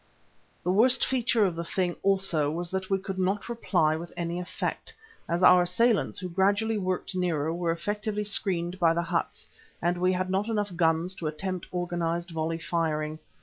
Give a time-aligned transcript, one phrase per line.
[0.63, 4.39] The worst feature of the thing also was that we could not reply with any
[4.39, 4.95] effect,
[5.29, 9.47] as our assailants, who gradually worked nearer, were effectively screened by the huts,
[9.79, 13.19] and we had not enough guns to attempt organised volley firing.